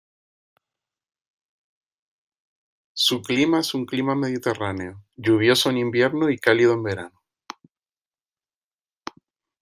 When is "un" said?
3.75-3.85